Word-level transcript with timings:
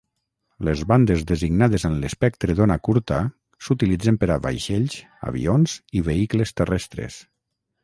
Les 0.67 0.79
bandes 0.91 1.25
designades 1.31 1.85
en 1.89 1.97
l'espectre 2.03 2.55
d'ona 2.61 2.79
curta 2.89 3.19
s'utilitzen 3.67 4.19
per 4.25 4.31
a 4.35 4.39
vaixells, 4.47 4.99
avions 5.35 5.79
i 6.01 6.05
vehicles 6.11 6.57
terrestres. 6.63 7.23